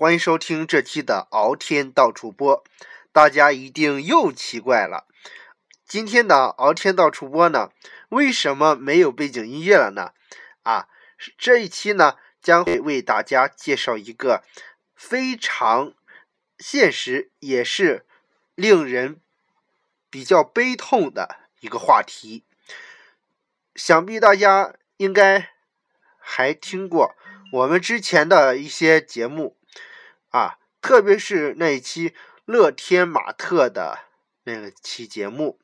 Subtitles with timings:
[0.00, 2.64] 欢迎收听这期的敖天道主播。
[3.12, 5.06] 大家一定又奇怪了，
[5.86, 7.70] 今天的敖天道主播呢，
[8.08, 10.12] 为什么没有背景音乐了呢？
[10.62, 10.88] 啊，
[11.36, 14.42] 这一期呢，将会为大家介绍一个
[14.94, 15.92] 非常
[16.58, 18.06] 现实，也是
[18.54, 19.20] 令人
[20.08, 22.46] 比较悲痛的一个话题。
[23.74, 25.50] 想必大家应该
[26.18, 27.14] 还听过
[27.52, 29.58] 我们之前的一些节目
[30.30, 34.06] 啊，特别是那一期乐天玛特的
[34.44, 35.60] 那个期节目，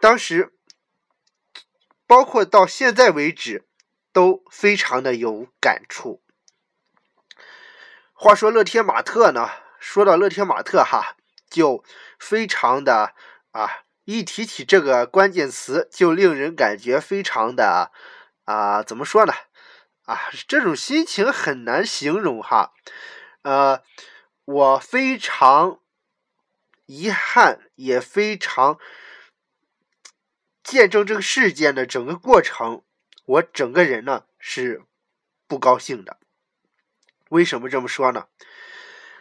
[0.00, 0.52] 当时
[2.06, 3.66] 包括到现在为止
[4.12, 6.22] 都非常的有感触。
[8.12, 9.48] 话说乐天玛特呢，
[9.80, 11.16] 说到乐天玛特哈，
[11.48, 11.84] 就
[12.18, 13.14] 非常的
[13.52, 13.84] 啊。
[14.06, 17.90] 一提起这个关键词，就令人感觉非常的
[18.44, 19.32] 啊，怎么说呢？
[20.04, 22.74] 啊，这种心情很难形容哈。
[23.44, 23.82] 呃，
[24.44, 25.80] 我非常
[26.86, 28.78] 遗憾，也非常
[30.62, 32.82] 见证这个事件的整个过程，
[33.24, 34.82] 我整个人呢是
[35.46, 36.18] 不高兴的。
[37.28, 38.26] 为什么这么说呢？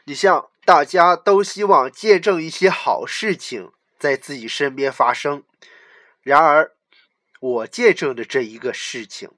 [0.05, 3.71] 你像大家都希望见证一些好事情。
[3.99, 5.45] 在自己身边发生，
[6.19, 6.75] 然而
[7.39, 9.31] 我见证的这一个事情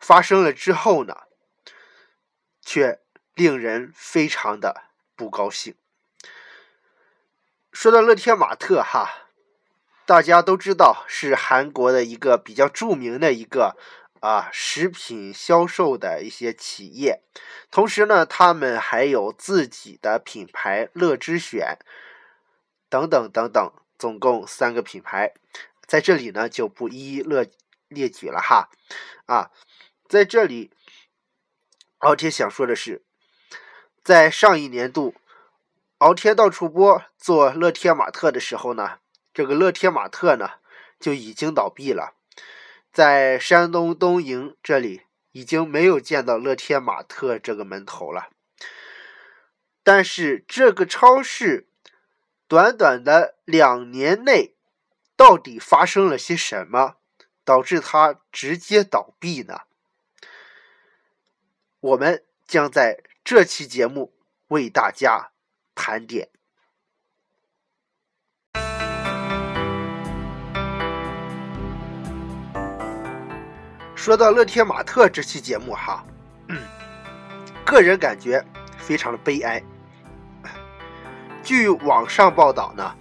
[0.00, 1.24] 发生了之后呢，
[2.60, 3.01] 却
[3.34, 4.84] 令人非常的
[5.16, 5.74] 不高兴。
[7.72, 9.28] 说到乐天玛特哈，
[10.04, 13.76] 大家都知道是韩国的一个比较著名的一个
[14.20, 17.22] 啊食品销售的一些企业，
[17.70, 21.78] 同时呢，他们还有自己的品牌乐之选。
[22.90, 25.32] 等等等等，总共三个品牌，
[25.86, 27.50] 在这里呢就不一一列
[27.88, 28.68] 列举了哈。
[29.24, 29.50] 啊，
[30.06, 30.70] 在这里，
[32.00, 33.02] 敖天想说的是，
[34.04, 35.14] 在上一年度，
[35.98, 38.98] 敖天到处播做乐天玛特的时候呢，
[39.32, 40.50] 这个乐天玛特呢
[40.98, 42.14] 就已经倒闭了，
[42.92, 45.02] 在山东东营这里
[45.32, 48.30] 已经没有见到乐天玛特这个门头了。
[49.82, 51.66] 但是这个超市。
[52.48, 54.54] 短短的两年内，
[55.16, 56.96] 到底发生了些什么，
[57.46, 59.62] 导致它直接倒闭呢？
[61.80, 64.12] 我们将在这期节目
[64.48, 65.30] 为大家
[65.76, 66.28] 盘点。
[73.94, 76.04] 说到乐天玛特这期节目哈，
[77.64, 78.44] 个人感觉
[78.76, 79.62] 非常的悲哀。
[81.44, 82.92] 据网上报道呢，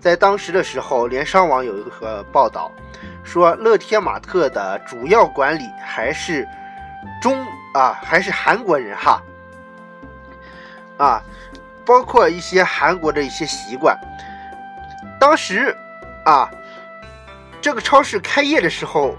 [0.00, 2.72] 在当时的时候，联商网有一个报道
[3.22, 6.44] 说，乐天玛特的主要管理还是
[7.22, 9.22] 中啊，还是韩国人哈
[11.00, 11.22] 啊，
[11.86, 13.98] 包括一些韩国的一些习惯。
[15.18, 15.74] 当时
[16.24, 16.50] 啊，
[17.60, 19.16] 这个超市开业的时候，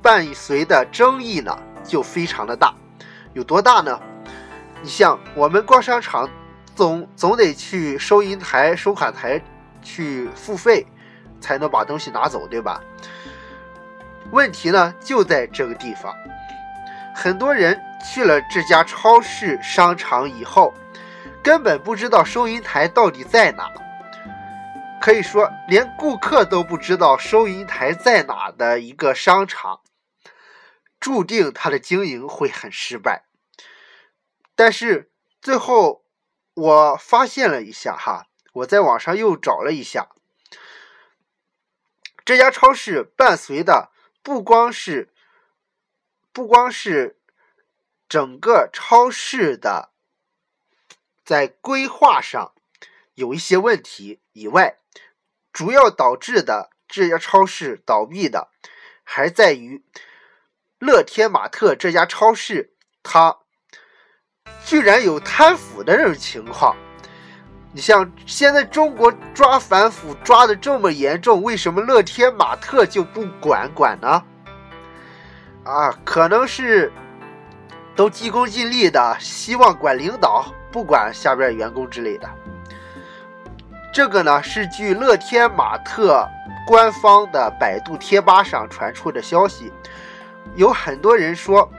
[0.00, 2.74] 伴随的争议呢就非常的大，
[3.34, 4.00] 有多大呢？
[4.82, 6.28] 你像我们逛商场。
[6.76, 9.40] 总总得去收银台、收款台
[9.80, 10.84] 去付费，
[11.40, 12.80] 才能把东西拿走，对吧？
[14.32, 16.12] 问题呢就在这个地方，
[17.14, 20.74] 很多人去了这家超市、商场以后，
[21.42, 23.72] 根本不知道收银台到底在哪，
[25.00, 29.80] 可以说连顾客都不知道收银台在哪的一个商场，
[31.00, 33.24] 注定它的经营会很失败。
[34.54, 35.10] 但是
[35.40, 36.02] 最后。
[36.56, 40.10] 我发现了一下哈，我在网上又找了一下，
[42.24, 43.90] 这家超市伴随的
[44.22, 45.12] 不光是
[46.32, 47.18] 不光是
[48.14, 49.90] 整个超市的
[51.24, 52.52] 在规划上
[53.14, 54.76] 有一些问题以外，
[55.52, 58.50] 主要导致的这家超市倒闭的，
[59.02, 59.82] 还在于
[60.78, 62.72] 乐天玛特这家超市
[63.02, 63.38] 它。
[64.64, 66.76] 居然有贪腐的这种情况，
[67.72, 74.24] 你像现在中国抓反腐抓的这么严重，为什么乐天玛特就不管管呢？
[75.64, 76.92] 啊，可能是
[77.96, 82.28] 都急功近利的，希望管领导，不管下边员工之类的。
[83.92, 86.28] 这个呢是据乐天玛特
[86.66, 89.72] 官方的百度贴吧上传出的消息，
[90.56, 91.70] 有很多人说，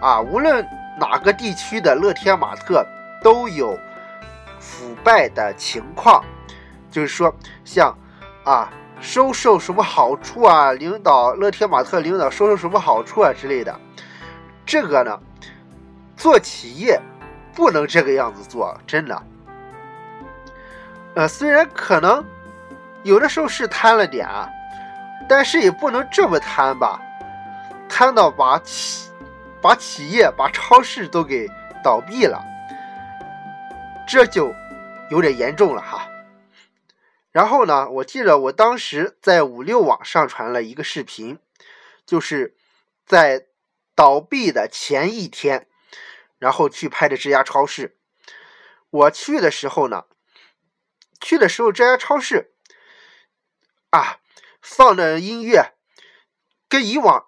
[0.00, 0.66] 啊，无论。
[0.98, 2.84] 哪个地区的乐天玛特
[3.22, 3.78] 都有
[4.58, 6.22] 腐败的情况，
[6.90, 7.34] 就是说，
[7.64, 7.96] 像
[8.44, 8.70] 啊
[9.00, 13.74] 收受什么好处啊，领导乐天玛特领导收受什么好处啊之类的，
[14.66, 15.18] 这个呢，
[16.20, 17.00] 做企业
[17.54, 19.22] 不能这个样子做，真的。
[21.14, 22.22] 呃，虽然可能
[23.04, 24.46] 有的时候是贪了点啊，
[25.26, 27.00] 但是也不能这么贪吧，
[27.88, 29.10] 贪到把企
[29.62, 31.48] 把企业、把超市都给
[31.82, 32.44] 倒闭了，
[34.06, 34.54] 这就
[35.10, 36.06] 有点严重了哈。
[37.32, 41.38] 然后呢，我记得我当时在五六网上传了一个视频，
[42.04, 42.54] 就是
[43.06, 43.46] 在
[43.94, 45.66] 倒闭的前一天，
[46.40, 47.96] 然后去拍的这家超市。
[48.90, 50.06] 我去的时候呢。
[51.22, 52.54] 去的时候，这家超市
[53.90, 54.20] 啊，
[54.62, 55.74] 放的音乐
[56.66, 57.26] 跟以往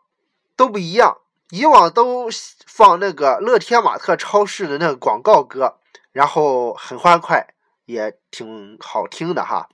[0.57, 1.19] 都不一样。
[1.51, 2.31] 以往都
[2.67, 5.79] 放那个乐天玛特超市的那个广告歌，
[6.11, 7.55] 然后很欢快，
[7.85, 9.69] 也挺好听的哈。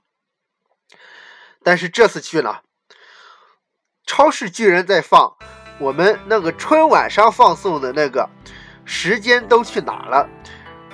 [1.63, 2.59] 但是这次去呢，
[4.05, 5.37] 超市居然在放
[5.79, 8.29] 我们那个春晚上放送的那个
[8.91, 10.27] 时间都去哪了，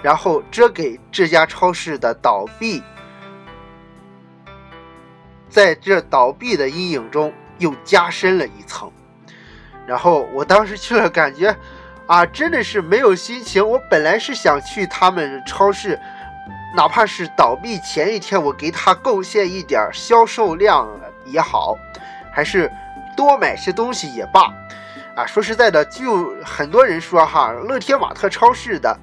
[0.04, 2.84] 然后这给这家超市的倒闭。
[5.48, 8.92] 在这倒闭的阴影中，又加深了一层。
[9.88, 11.56] 然后我当时去了，感觉
[12.06, 13.66] 啊，真的是没有心情。
[13.66, 15.98] 我本来是想去他们超市，
[16.76, 20.86] 哪怕是倒闭前一天，我给他贡献一点销售量
[21.24, 21.78] 也好，
[22.34, 22.70] 还是
[23.16, 24.54] 多买些东西也罢。
[25.16, 28.98] 啊，说实在的，就很多人说哈，乐天玛特超市的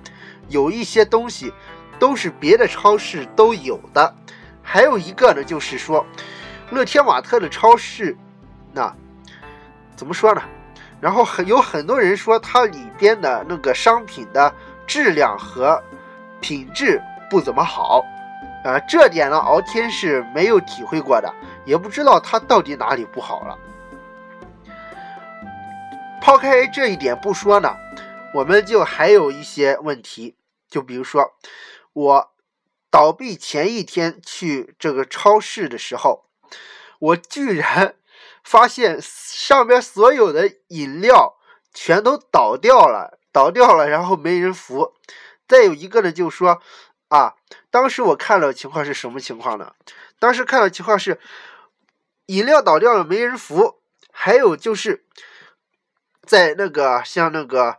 [0.49, 1.53] 有一些东西
[1.99, 4.15] 都是别的超市都有的。
[4.63, 6.05] 还有一个呢，就是说。
[6.71, 8.17] 乐天玛特的超市，
[8.73, 8.91] 那
[9.95, 10.41] 怎么说呢？
[11.03, 14.51] 然后很有很多人说它里边的那个商品的
[14.87, 15.79] 质量和
[16.41, 16.99] 品质
[17.29, 18.03] 不怎么好，
[18.65, 21.31] 呃，这点呢，敖天是没有体会过的，
[21.67, 23.59] 也不知道它到底哪里不好了。
[26.23, 27.77] 抛开这一点不说呢，
[28.33, 30.37] 我们就还有一些问题，
[30.71, 31.35] 就比如说
[31.93, 32.33] 我
[32.93, 36.27] 倒闭前一天去这个超市的时候。
[37.01, 37.97] 我居然
[38.45, 41.37] 发现上边所有的饮料
[41.75, 44.95] 全都倒掉了，倒掉了，然后没人扶。
[45.49, 46.63] 再有一个呢，就说
[47.09, 47.35] 啊，
[47.69, 49.75] 当时我看到情况是什么情况呢？
[50.21, 51.19] 当时看到情况是
[52.27, 53.81] 饮料倒掉了，没人扶。
[54.13, 55.05] 还有就是
[56.27, 57.79] 在那个像那个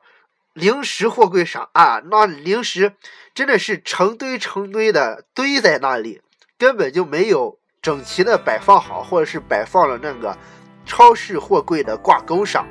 [0.54, 2.94] 零食货柜上啊，那零食
[3.34, 6.22] 真的是成堆成堆的堆在那里，
[6.58, 7.60] 根本就没有。
[7.82, 10.38] 整齐的摆放好，或者是摆放了那个
[10.86, 12.66] 超市货柜的挂钩上，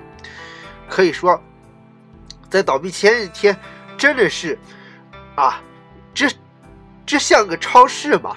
[0.88, 1.38] 可以说，
[2.48, 3.54] 在倒闭前一天，
[3.98, 4.58] 真的是
[5.36, 5.60] 啊，
[6.14, 6.26] 这
[7.04, 8.34] 这像个超市吗？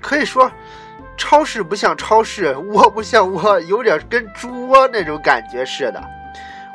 [0.00, 0.50] 可以说，
[1.18, 6.02] 超市不像超市， 窝不像窝，有点跟猪窝那种感觉似的，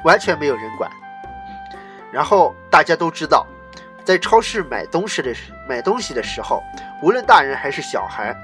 [0.03, 0.91] 完全没有人管。
[2.11, 3.47] 然后大家都知道。
[4.05, 6.61] 在超市买东西的时买东西的时候，
[7.01, 8.35] 无论大人还是小孩，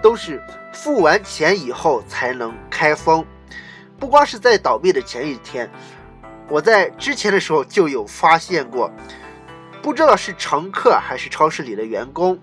[0.00, 0.40] 都是
[0.72, 3.26] 付完钱以后才能开封。
[3.98, 5.68] 不光是在倒闭的前一天，
[6.48, 8.88] 我在之前的时候就有发现过，
[9.82, 12.38] 不知道是乘客还是超市里的员工，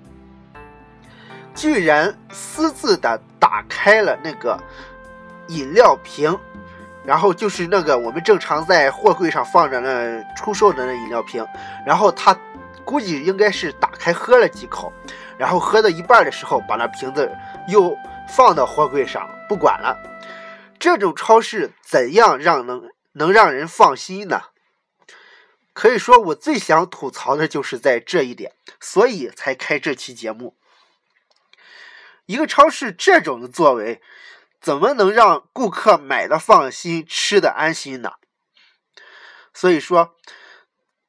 [1.56, 4.62] 居然私自的打开了那个
[5.48, 6.38] 饮料瓶。
[7.04, 11.46] 然后就是那个我们正常在货柜上放着那出售的那饮料瓶，
[11.86, 12.36] 然后他
[12.84, 14.92] 估计应该是打开喝了几口，
[15.38, 17.32] 然后喝到一半的时候把那瓶子
[17.68, 17.96] 又
[18.28, 19.96] 放到货柜上不管了。
[20.80, 24.42] 这种超市怎样让能能让人放心呢？
[25.74, 30.56] 可以说我最想吐槽的就是在这一点，所以才开这期节目。
[32.26, 34.02] 一个超市这种的作为。
[34.62, 38.14] 怎么能让顾客买的放心、吃的安心呢？
[39.54, 40.16] 所以说，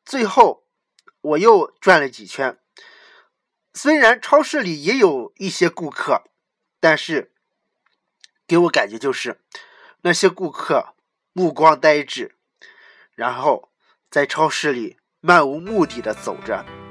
[0.04, 0.66] 最后
[1.22, 2.58] 我又转了几圈。
[3.72, 6.24] 虽然超市里也有一些顾客，
[6.80, 7.32] 但是
[8.46, 9.40] 给我感觉就是
[10.02, 10.94] 那些顾客
[11.32, 12.34] 目光呆滞，
[13.14, 13.70] 然后
[14.10, 16.85] 在超市里漫无目的的走着。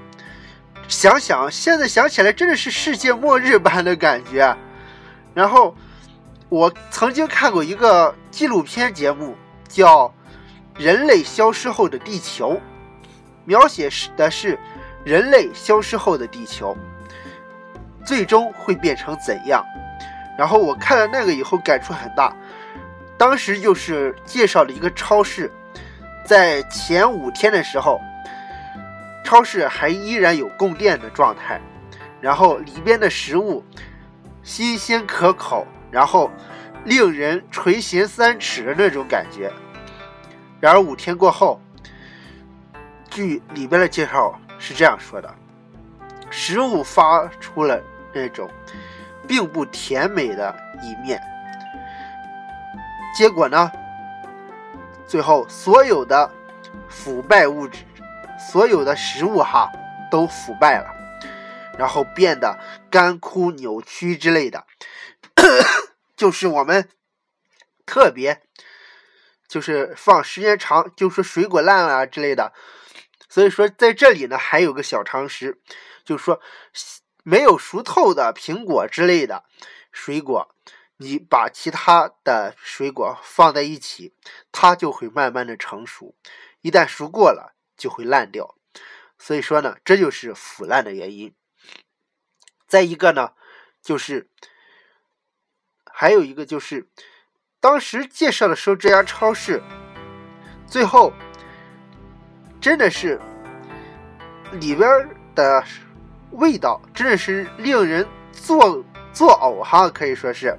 [0.88, 4.56] 想想现在想起来，真的是世界末日般的感觉。
[5.34, 5.76] 然后。
[6.48, 9.36] 我曾经看过一个纪录片节目，
[9.68, 10.08] 叫
[10.78, 12.54] 《人类消失后的地球》，
[13.46, 14.58] 描写的是
[15.04, 16.78] 人类消失后的地球
[18.06, 19.66] 最终会变成怎样。
[20.38, 22.34] 然后我看了那个以后，感触很大。
[23.18, 25.52] 当时就是介绍了一个超市，
[26.24, 28.00] 在前五天的时候，
[29.26, 31.60] 超市还依然有供电的状态，
[32.22, 33.62] 然后里边的食物
[34.42, 35.68] 新鲜可口。
[35.92, 36.30] 然后，
[36.84, 39.50] 令人垂涎三尺的那种感觉。
[40.60, 41.62] 然而五天过后，
[43.10, 45.34] 据里边的介绍是这样说的：
[46.30, 47.82] 食物发出了
[48.14, 48.50] 那种
[49.26, 51.22] 并不甜美的一面，
[53.16, 53.72] 结果呢，
[55.08, 56.30] 最后所有的
[56.90, 57.86] 腐败物质，
[58.52, 59.72] 所有的食物哈
[60.12, 60.94] 都腐败了，
[61.78, 62.60] 然后变得
[62.90, 64.66] 干枯、扭曲之类的，
[66.16, 66.90] 就是我们
[67.86, 68.42] 特别。
[69.48, 72.52] 就是放时间长，就说水果烂了之类的。
[73.30, 75.62] 所以说，在这里呢，还有个小常识，
[76.04, 76.42] 就是说，
[77.24, 79.44] 没有熟透的苹果之类的
[79.92, 80.56] 水果，
[80.98, 84.16] 你把其他的水果放在一起，
[84.52, 86.16] 它就会慢慢的成熟。
[86.62, 88.56] 一旦熟过了，就会烂掉。
[89.18, 91.34] 所以说呢，这就是腐烂的原因。
[92.68, 93.32] 再一个呢，
[93.82, 94.30] 就是
[95.92, 96.90] 还有一个就是。
[97.62, 99.60] 当时介绍的时候，这家超市
[100.68, 101.12] 最后
[102.62, 103.20] 真的是
[104.52, 104.88] 里边
[105.34, 105.64] 的
[106.30, 110.56] 味道真的是令人作作呕哈，可以说是。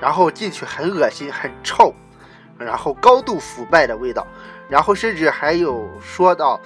[0.00, 1.94] 然后进去很恶心，很臭，
[2.58, 4.26] 然后高度腐败的味道，
[4.70, 6.60] 然后甚至还有说到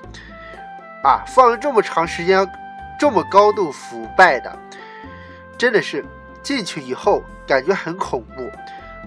[1.02, 2.46] 啊，放了这么长时间，
[3.00, 4.56] 这么高度腐败的，
[5.56, 6.04] 真的是
[6.42, 8.50] 进去以后感觉很恐怖。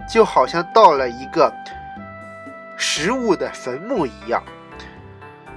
[0.07, 1.53] 就好像到了一个
[2.77, 4.41] 食物的坟墓一样。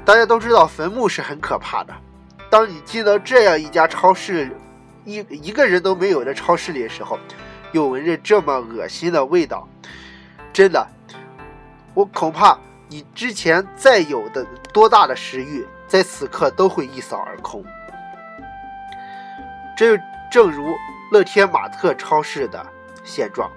[0.04, 1.94] 大家都知道坟墓是很可怕的。
[2.50, 4.50] 当你进到这样一家超市，
[5.04, 7.16] 一一个人都没有的超市里的时候，
[7.70, 9.68] 又闻着这么恶心的味道，
[10.52, 10.84] 真的，
[11.94, 12.58] 我恐怕
[12.90, 17.64] 你之前再有的多大的食欲，在此刻都会一扫而空。
[19.76, 19.96] 这
[20.28, 20.76] 正如
[21.12, 22.66] 乐天玛特超市的
[23.04, 23.48] 现状。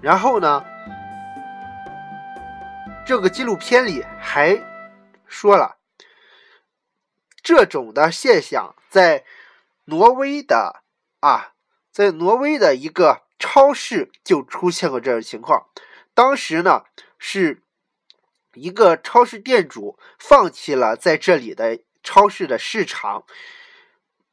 [0.00, 0.64] 然后呢，
[3.06, 4.60] 这个纪录片里还
[5.28, 5.76] 说了，
[7.40, 9.24] 这种的现象在
[9.84, 10.82] 挪威的
[11.20, 11.52] 啊，
[11.92, 15.66] 在挪威的一个超市就出现过这种情况。
[16.14, 16.82] 当时呢，
[17.18, 17.62] 是
[18.54, 23.24] 一个超市店主放弃了在这里的超市的市场，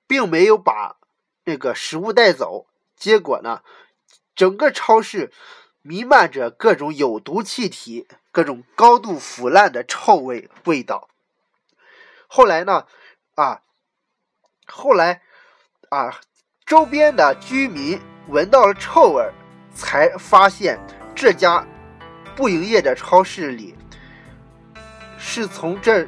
[0.07, 0.97] 并没有把
[1.43, 3.61] 那个食物带走，结果呢。
[4.35, 5.31] 整个超市
[5.81, 11.07] 弥漫着各种有毒气体，各种高度腐烂的臭味味道。
[12.27, 12.85] 后来呢，
[13.35, 13.61] 啊，
[14.65, 15.21] 后来
[15.89, 16.19] 啊，
[16.65, 19.31] 周边的居民闻到了臭味，
[19.73, 20.77] 才发现
[21.15, 21.65] 这家
[22.35, 23.73] 不营业的超市里
[25.17, 26.05] 是从这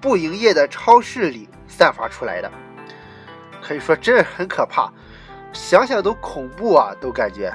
[0.00, 2.50] 不营业的超市里散发出来的。
[3.62, 4.92] 可以说，真的很可怕。
[5.52, 7.54] 想想都恐怖啊，都感觉。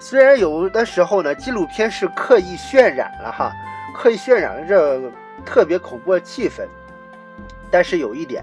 [0.00, 3.52] 虽然有的时候呢，纪录片是刻意渲染了哈，
[3.94, 5.00] 刻意渲染了这
[5.44, 6.66] 特别恐怖的气氛，
[7.70, 8.42] 但是有一点，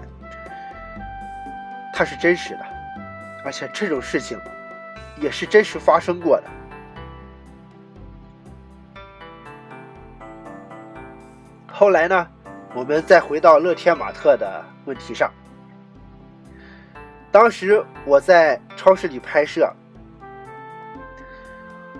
[1.92, 2.60] 它是真实的，
[3.44, 4.40] 而且这种事情
[5.18, 6.44] 也是真实发生过的。
[11.78, 12.26] 后来呢，
[12.74, 15.30] 我们再回到乐天玛特的问题上。
[17.30, 19.70] 当时我在超市里拍摄，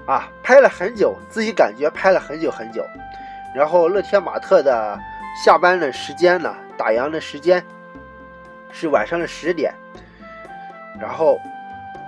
[0.07, 2.83] 啊，拍了很久，自己感觉拍了很久很久。
[3.55, 4.99] 然后乐天玛特的
[5.45, 7.63] 下班的时间呢，打烊的时间
[8.73, 9.75] 是晚上的十点。
[10.99, 11.39] 然后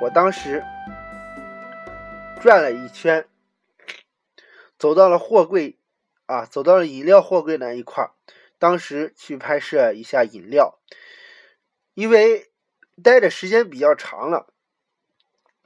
[0.01, 0.65] 我当时
[2.41, 3.27] 转了一圈，
[4.79, 5.78] 走到了货柜，
[6.29, 8.09] 啊，走到了饮料货柜那一块
[8.59, 10.79] 当时去拍摄一下饮料，
[11.95, 12.47] 因为。
[13.01, 14.49] 待的时间比较长了，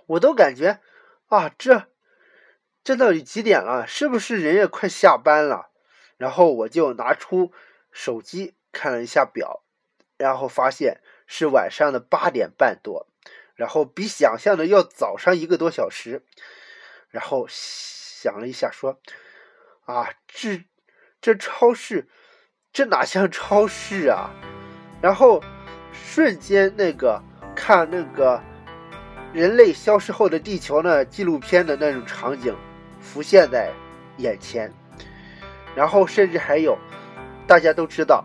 [0.05, 0.81] 我都感觉
[1.29, 1.87] 啊，这
[2.85, 3.87] 这到底几点了？
[3.87, 5.71] 是不是人也快下班了？
[6.19, 7.51] 然后我就拿出
[7.91, 9.63] 手机看了一下表，
[10.19, 13.09] 然后发现是晚上的八点半多，
[13.55, 16.23] 然后比想象的要早上一个多小时。
[17.09, 19.01] 然后想了一下，说
[19.85, 20.65] 啊，这
[21.21, 22.09] 这超市
[22.73, 24.31] 这哪像超市啊？
[25.01, 25.43] 然后。
[25.95, 27.23] 瞬间，那个
[27.55, 28.43] 看那个
[29.31, 32.57] 人类消失后的地球呢纪录片的那种场景
[32.99, 33.71] 浮现在
[34.17, 34.73] 眼前，
[35.75, 36.79] 然后甚至还有，
[37.47, 38.25] 大家都知道，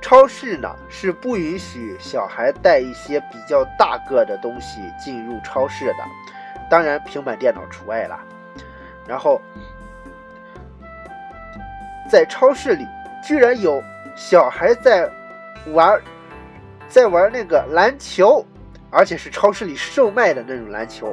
[0.00, 6.04] 超市呢是不允许小孩带一些比较大个的东西进入超市的，
[6.70, 8.16] 当然平板电脑除外了。
[9.08, 9.42] 然后
[12.08, 12.86] 在超市里
[13.22, 13.82] 居然有
[14.14, 15.10] 小孩在。
[15.72, 16.00] 玩，
[16.86, 18.46] 在玩那个篮球，
[18.88, 21.12] 而且是超市里售卖的那种篮球。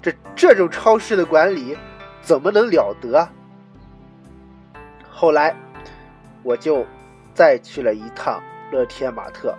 [0.00, 1.76] 这这种超市的管理
[2.22, 3.28] 怎么能了得？
[5.10, 5.52] 后来
[6.44, 6.86] 我就
[7.34, 8.40] 再去了一趟
[8.70, 9.52] 乐天玛特，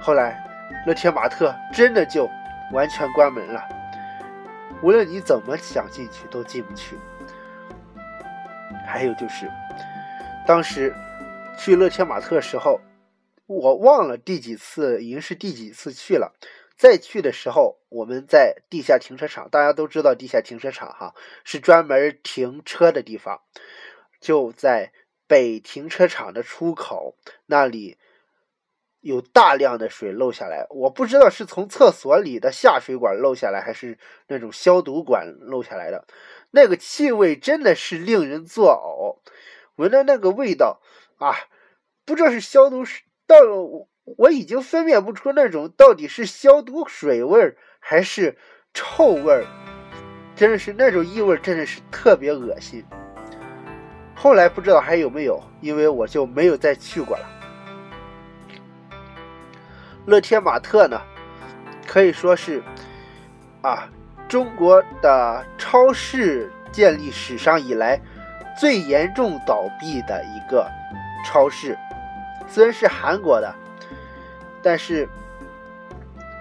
[0.00, 0.44] 后来
[0.84, 2.28] 乐天玛特真的就
[2.72, 3.62] 完全关门了，
[4.82, 6.96] 无论你怎么想进去都进不去。
[8.86, 9.50] 还有就是，
[10.46, 10.94] 当时
[11.58, 12.80] 去乐天玛特的时候，
[13.46, 16.34] 我忘了第几次，已经是第几次去了。
[16.76, 23.40] 再去的时候，我们在地下停车场，大家都知道地下停车场哈是专门停车的地方，
[24.20, 24.92] 就在
[25.28, 27.98] 北停车场的出口那里，
[29.02, 30.66] 有大量的水漏下来。
[30.70, 36.06] 我不知道是从厕所里的下水管漏下来，还是那种消毒管漏下来的。
[36.52, 39.20] 那个气味真的是令人作呕，
[39.76, 40.80] 闻的那个味道
[41.18, 41.34] 啊，
[42.04, 43.36] 不知道是消毒水，到
[44.16, 48.36] 我已经分辨不出那种到底是消毒水味儿还是
[48.74, 49.46] 臭味儿，
[50.36, 52.84] 真的是那种异味，真的是特别恶心。
[54.14, 57.41] 后来不知道还有没有，因为我就没有再去过了。
[60.06, 61.00] 乐天玛特呢，
[61.86, 62.62] 可以说是
[63.62, 63.88] 啊。
[64.28, 68.00] 中国的超市建立史上以来
[68.58, 70.66] 最严重倒闭的一个
[71.26, 71.76] 超市，
[72.48, 73.54] 虽然是韩国的，
[74.62, 75.06] 但是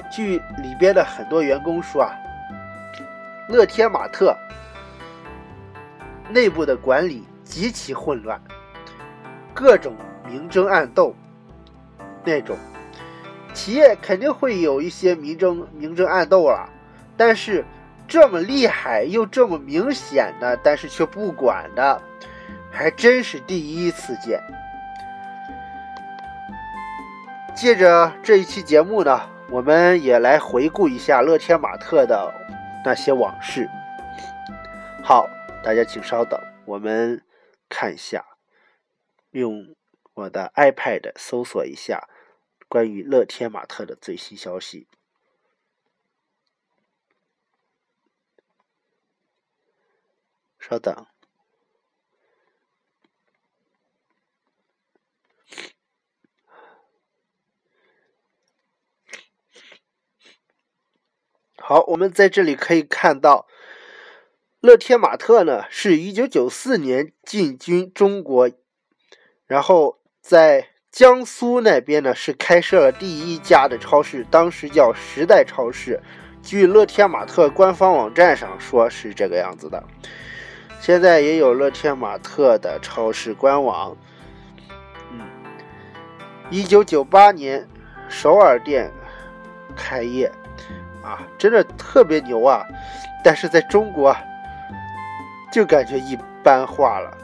[0.10, 2.16] 据里边的很多员工说啊，
[3.50, 4.34] 乐天玛特
[6.30, 8.42] 内部的管理极其混乱，
[9.54, 9.94] 各种
[10.26, 11.14] 明争暗斗
[12.24, 12.56] 那种，
[13.54, 16.70] 企业肯定会有一些明争明争暗斗了，
[17.16, 17.66] 但是。
[18.08, 22.02] 这么厉害又这么明显的，但是却不管的，
[22.70, 24.38] 还真是第一次见。
[27.56, 32.34] 借着这一期节目呢，我们也来回顾一下乐天玛特的
[32.84, 33.70] 那些往事。
[35.02, 35.26] 好，
[35.64, 37.24] 大家请稍等，我们
[37.70, 38.26] 看一下，
[39.30, 39.74] 用
[40.16, 42.10] 我的 iPad 搜索一下
[42.72, 44.88] 关于乐天玛特的最新消息。
[50.58, 51.06] 稍等，
[61.58, 63.50] 好，我们在这里可以看到，
[64.62, 68.50] 乐天玛特呢是一九九四年进军中国，
[69.46, 76.02] 然后在江苏那边呢是开设了第一家的超市，当时叫时代超市。
[76.44, 79.82] 据乐天玛特官方网站上说是这个样子的。
[80.82, 83.96] 现在也有乐天玛特的超市官网。
[85.12, 85.22] 嗯，
[86.50, 87.66] 一九九八年
[88.10, 88.92] 首尔店
[89.76, 90.30] 开业，
[91.02, 92.66] 啊，真的特别牛啊！
[93.24, 94.14] 但是在中国
[95.54, 97.18] 就感觉一般化了。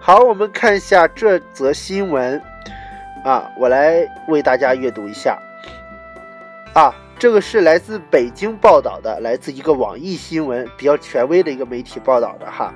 [0.00, 2.40] 好，我们看一下这则新闻
[3.24, 5.38] 啊，我来为大家阅读一下
[6.74, 6.94] 啊。
[7.18, 12.72] 这个是来自北京报道的，来自一个网易新闻比较权威的一个媒体报道的哈。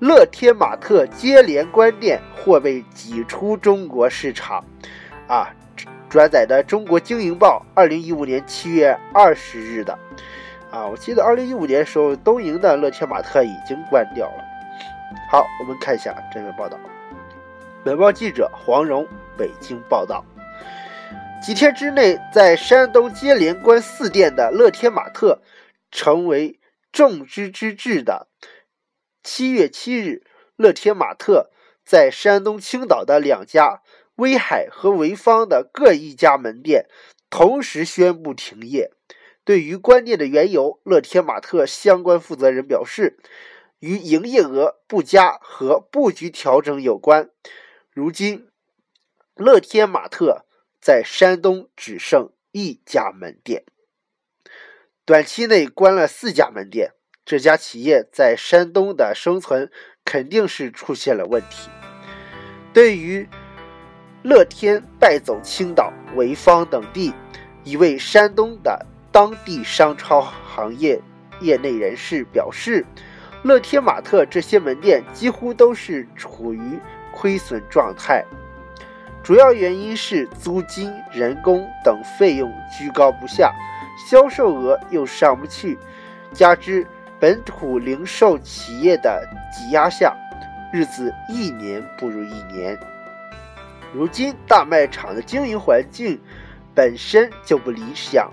[0.00, 4.62] 乐天玛特接连关店或被挤出中国市场，
[5.26, 5.48] 啊，
[6.10, 9.98] 转载的《中国经营报》二零一五年七月二十日的，
[10.70, 14.44] 啊，我记得二零一五年时候，东营的乐天玛特已经关掉了。
[15.30, 16.76] 好，我们看一下这篇报道。
[17.82, 20.24] 本报记者黄荣北京报道。
[21.42, 25.42] 几天之内，在山东接连关四店的乐天玛特，
[25.90, 26.58] 成为
[26.90, 28.28] 众矢之至的。
[29.22, 30.22] 七月七日，
[30.56, 31.50] 乐天玛特
[31.84, 33.82] 在山东青岛的两家
[34.16, 36.86] 威海和潍坊的各一家门店
[37.28, 38.90] 同时宣布停业。
[39.44, 43.18] 对于关店的缘由，乐天玛特相关负责人表示，
[43.80, 47.28] 与营业额不佳和布局调整有关。
[47.92, 48.48] 如今，
[49.36, 50.44] 乐天玛特。
[50.80, 53.64] 在山东只剩一家门店，
[55.06, 56.92] 短期内关了四家门店，
[57.24, 59.72] 这家企业在山东的生存
[60.04, 61.70] 肯定是出现了问题。
[62.74, 63.26] 对于
[64.22, 67.14] 乐天败走青岛、潍坊等地，
[67.64, 71.00] 一位山东的当地商超行业
[71.40, 72.84] 业内人士表示，
[73.42, 76.78] 乐天玛特这些门店几乎都是处于
[77.10, 78.22] 亏损状态。
[79.24, 83.50] 主要原因是租金、人工等费用居高不下，
[84.06, 85.78] 销售额又上不去，
[86.30, 86.86] 加之
[87.18, 90.14] 本土零售企业的挤压下，
[90.70, 92.78] 日子一年不如一年。
[93.94, 96.20] 如今大卖场的经营环境
[96.74, 98.30] 本身就不理想，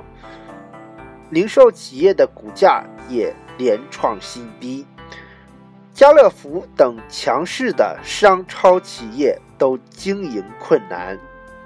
[1.29, 4.85] 零售企业的股价也连创新低。
[5.93, 11.19] 家乐福等强势的商超企业都经营困难，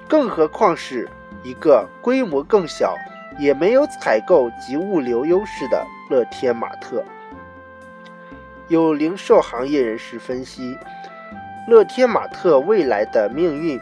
[0.05, 1.10] 更何况是
[1.45, 2.93] 一个规模更小、
[3.39, 7.05] 也没有采购及物流优势的乐天玛特。
[8.67, 10.77] 有零售行业人士分析，
[11.69, 13.79] 乐天玛特未来的命运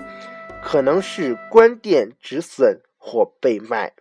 [0.61, 3.93] 可能是关店止损或被卖，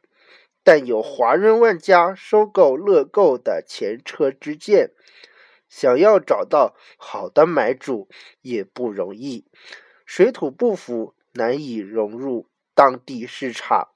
[0.63, 4.91] 但有华润万家收购乐购的前车之鉴，
[5.71, 8.11] 想要找到好的买主
[8.43, 9.47] 也不容易，
[10.15, 13.89] 水土不服，难以融入当地市场。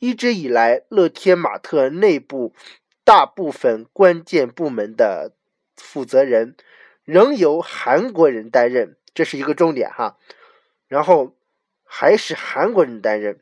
[0.00, 2.52] 一直以来，乐天玛特内部
[3.04, 5.30] 大部分关键部门的。
[5.76, 6.56] 负责人
[7.04, 10.18] 仍由韩国人担任，这是一个重点哈。
[10.88, 11.36] 然后
[11.84, 13.38] 还是韩国人担任，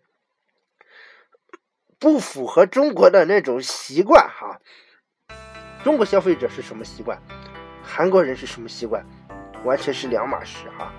[1.99, 4.61] 不符合中国的那种习惯哈。
[5.83, 7.19] 中国消费者是什么习惯？
[7.83, 9.03] 韩国人是什么习惯？
[9.65, 10.93] 完全是两码事哈。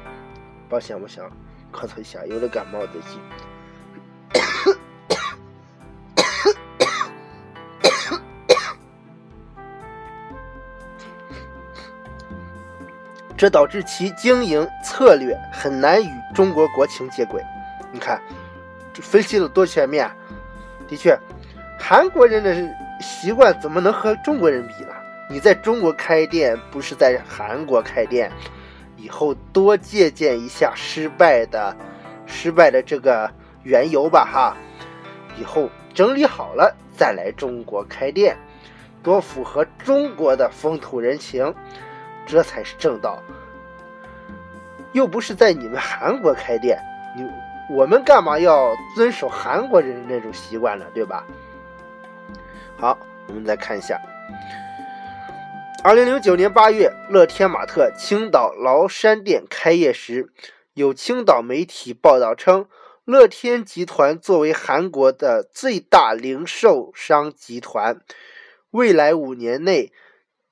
[0.74, 1.30] 抱歉，我想
[1.72, 3.22] 咳嗽一下，有点感冒最近。
[13.38, 17.40] 这导致其经营策略很难与中国国情接轨。
[17.92, 18.20] 你看，
[18.92, 20.10] 这分析的多全面。
[20.88, 21.16] 的确，
[21.80, 24.96] 韩国人的习惯怎么能和中国人比呢？
[25.30, 28.32] 你在中国开店，不是在韩国开店。
[29.04, 31.76] 以后多借鉴一下失败的、
[32.26, 33.30] 失败的这个
[33.64, 34.56] 缘由吧，哈。
[35.38, 38.38] 以后整理好了再来中国开店，
[39.04, 41.54] 多符合中国的风土人情。
[42.26, 43.22] 这才是正道，
[44.94, 46.80] 又不是在你们韩国开店，
[47.18, 47.30] 你
[47.76, 50.86] 我们干嘛要遵守韩国人那种习惯呢？
[50.94, 51.26] 对吧？
[52.78, 54.00] 好，我们再看一下，
[55.86, 60.32] 二零零九年八月，乐天玛特青岛崂山店开业时，
[60.76, 62.70] 有青岛媒体报道称，
[63.04, 68.00] 乐天集团作为韩国的最大零售商集团，
[68.72, 69.92] 未来五年内。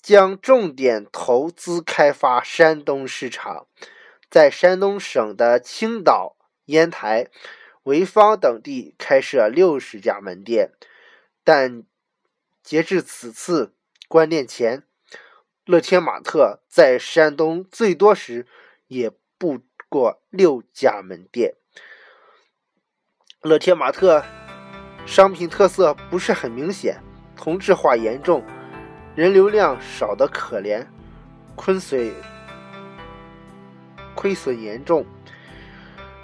[0.02, 3.67] 将重点投资开发山东市场，
[4.32, 7.28] 在山东省的青岛、烟台、
[7.84, 10.72] 潍坊等地开设六十家门店。
[11.44, 11.84] 但
[12.63, 13.76] 截至此次
[14.08, 14.82] 关店前，
[15.71, 18.45] 乐天玛特在山东最多时
[18.88, 21.53] 也不过六家门店。
[23.41, 24.21] 乐天玛特
[25.05, 27.01] 商品特色不是很明显，
[27.38, 28.43] 同质化严重。
[29.15, 30.86] 人流量少得可怜，
[31.55, 32.13] 亏损
[34.13, 35.05] 亏损严重。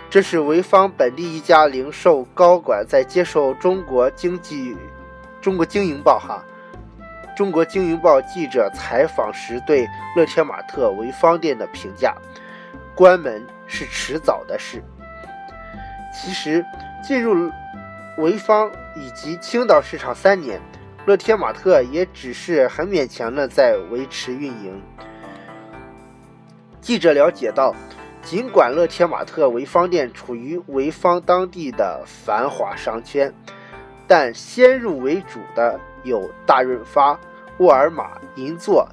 [0.10, 4.76] 这是潍坊本地一家零售高管在接受中国经济、
[5.42, 6.44] 中国经营报哈、
[7.38, 12.16] 中国经营报记者采访时对乐天玛特潍坊店的评价：
[12.96, 14.84] 关门是迟早的事。
[16.12, 16.66] 其实
[17.04, 17.52] 进入
[18.18, 20.60] 潍坊以及青岛市场三年。
[21.06, 24.82] 乐天玛特也只是很勉强的在维持运营。
[26.82, 27.74] 记者了解到，
[28.24, 33.32] 尽管乐天玛特潍坊店处于潍坊当地的繁华商圈，
[34.08, 37.18] 但先入为主的有大润发、
[37.60, 38.88] 沃尔玛、银座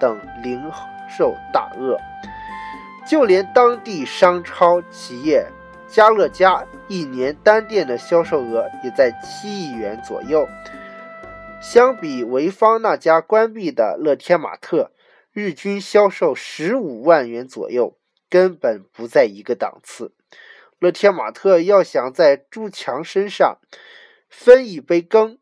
[0.00, 0.62] 等零
[1.08, 1.98] 售大鳄，
[3.06, 5.46] 就连当地商超企业
[5.86, 10.48] 家乐家一年单店的销售额也在七亿元左右。
[11.60, 14.92] 相比潍坊那家关闭的乐天玛特，
[15.32, 17.98] 日均销售十五万元左右，
[18.30, 20.14] 根本不在一个档次。
[20.78, 23.58] 乐天玛特要想在朱强身上
[24.30, 25.38] 分一杯羹，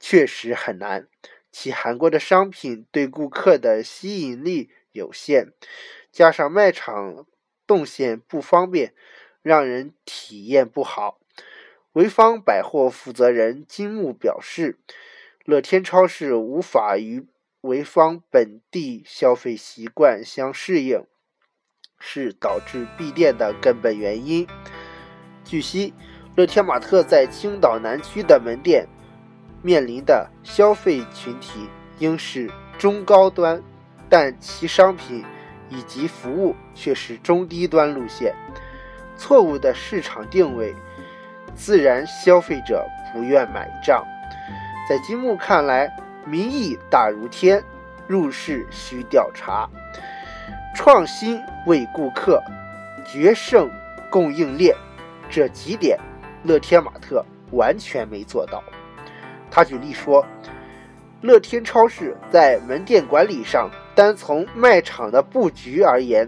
[0.00, 1.06] 确实很难。
[1.52, 5.52] 其韩国的商品对顾客的吸引力有限，
[6.10, 7.26] 加上卖场
[7.66, 8.94] 动线不方便，
[9.42, 11.20] 让人体验不好。
[11.92, 14.78] 潍坊百货负责人金木表示。
[15.44, 17.26] 乐天超市无法与
[17.62, 21.04] 潍坊本地消费习惯相适应，
[21.98, 24.46] 是导致闭店的根本原因。
[25.44, 25.92] 据悉，
[26.36, 28.86] 乐天玛特在青岛南区的门店
[29.62, 33.62] 面临的消费群体应是中高端，
[34.08, 35.24] 但其商品
[35.68, 38.34] 以及服务却是中低端路线，
[39.16, 40.74] 错误的市场定位，
[41.54, 44.04] 自然消费者不愿买账。
[44.88, 45.88] 在金木看来，
[46.26, 47.62] 民意大如天，
[48.08, 49.70] 入市需调查，
[50.74, 52.42] 创新为顾客，
[53.06, 53.70] 决胜
[54.10, 54.74] 供应链
[55.30, 55.96] 这几点，
[56.42, 58.62] 乐天玛特完全没做到。
[59.54, 60.26] 他举例说，
[61.20, 66.26] 乐天超市在门店管理上单从卖场的布局而言，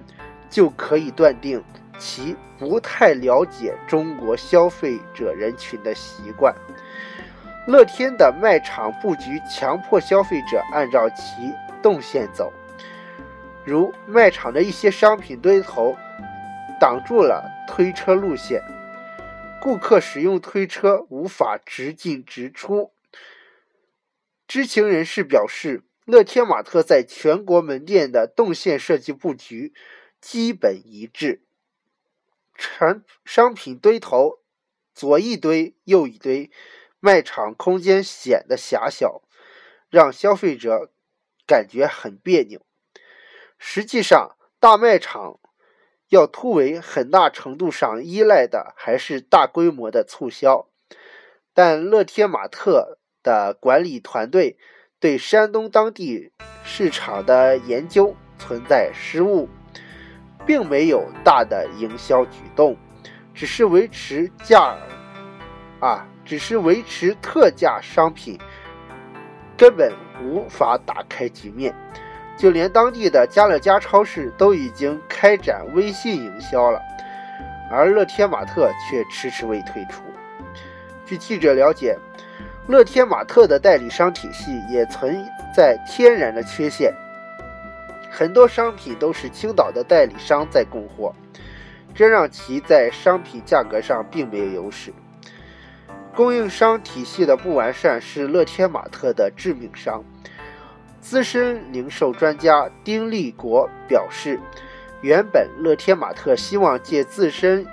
[0.50, 1.64] 就可以断定
[1.98, 6.54] 其不太了解中国消费者人群的习惯。
[7.66, 11.50] 乐天的卖场布局强迫消费者按照其
[11.82, 12.52] 动线走，
[13.64, 15.96] 如卖场的一些商品堆头
[16.78, 18.60] 挡住了推车路线，
[19.62, 22.90] 顾客使用推车无法直进直出。
[24.46, 29.72] 知情人士表示，乐天玛特在全国门店的动线设计布局
[30.20, 31.42] 基本一致，
[32.54, 34.40] 产商品堆头
[34.94, 36.50] 左一堆右一堆。
[37.00, 39.20] 卖场空间显得狭小，
[39.90, 40.90] 让消费者
[41.46, 42.64] 感觉很别扭。
[43.58, 45.38] 实际上，大卖场
[46.08, 50.70] 要突围，很大程度上依赖的还是大规模的促销。
[51.52, 54.56] 但乐天玛特的管理团队
[55.00, 56.30] 对山东当地
[56.62, 59.48] 市场的研究存在失误，
[60.46, 62.76] 并没有大的营销举动，
[63.34, 64.76] 只是维持价
[65.80, 66.06] 啊。
[66.26, 68.38] 只是维持特价商品，
[69.58, 71.74] 根本无法打开局面。
[72.34, 76.80] 就连当地的家乐家超市都已经开展微信营销了，
[77.70, 80.02] 而乐天玛特却迟迟未退出。
[81.04, 81.94] 据记者了解，
[82.66, 85.22] 乐天玛特的代理商体系也存
[85.54, 86.94] 在天然的缺陷，
[88.10, 91.14] 很多商品都是青岛的代理商在供货，
[91.94, 94.94] 这让其在商品价格上并没有优势。
[96.16, 100.02] 供应商体系的不完善是乐天玛特的致命伤。
[101.00, 104.40] 资深零售专家丁立国表示，
[105.02, 107.66] 原本乐天玛特希望借自身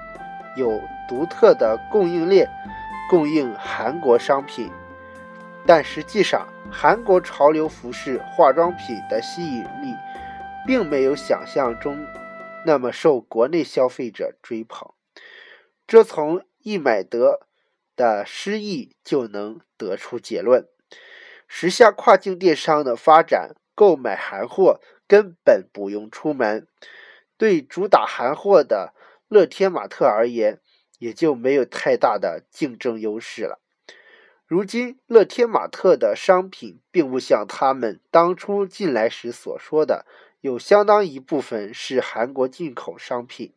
[0.58, 2.50] 有独特的供应链
[3.10, 4.70] 供应韩国商品，
[5.66, 9.96] 但实际上，韩国潮流服饰、化妆品的吸引力
[10.68, 12.06] 并没有想象中
[12.66, 14.92] 那么受国内消费者追捧。
[15.88, 17.48] 这从易买得。
[17.94, 20.66] 的失意就能得出结论：
[21.48, 26.66] 时下跨境电商的发展，购买韩货根本不用出门。
[27.38, 28.96] 对主打韩货的
[29.28, 30.62] 乐天玛特而言，
[30.98, 33.60] 也就没有太大的竞争优势了。
[34.52, 40.06] 如今，乐天玛特的商品并不像他们当初进来时所说的，
[40.42, 43.54] 有相当一部分是韩国进口商品，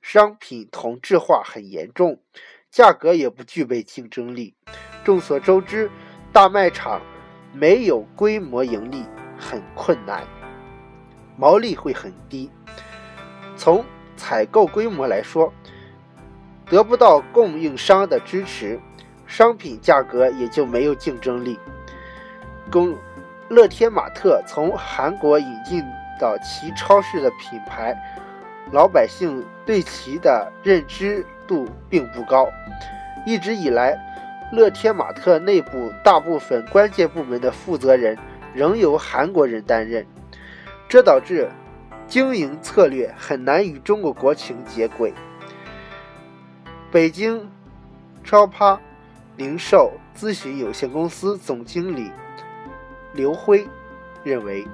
[0.00, 2.18] 商品同质化很严重。
[2.70, 4.54] 价格也不具备竞争力。
[5.04, 5.90] 众所周知，
[6.32, 7.02] 大卖场
[7.52, 9.04] 没有规模盈利
[9.36, 10.26] 很困难，
[11.36, 12.50] 毛利会很低。
[13.54, 13.84] 从
[14.16, 15.52] 采购规模来说，
[16.70, 18.80] 得不到供应商的支持，
[19.32, 21.58] 商品价格也就没有竞争力。
[22.70, 22.94] 供
[23.48, 25.82] 乐天玛特从韩国引进
[26.20, 27.96] 到其超市的品牌，
[28.72, 31.24] 老百姓对其的认知。
[31.44, 32.48] 度并不高，
[33.26, 33.98] 一直以来，
[34.52, 38.16] 乐天玛特内部大部分关键部门的负责人
[38.54, 40.06] 仍由韩国人担任，
[40.88, 41.50] 这导致
[42.06, 45.12] 经营策略很难与中国国情接轨。
[46.92, 47.50] 北京
[48.22, 48.80] 超趴
[49.36, 52.10] 零售咨询有限公司总经理
[53.14, 53.66] 刘辉
[54.22, 54.66] 认为，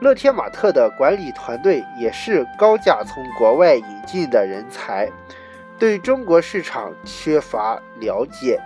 [0.00, 5.10] 乐天玛特的管理团队也是高价从国外引进的人才。
[5.78, 8.60] 对中国市场缺乏了解，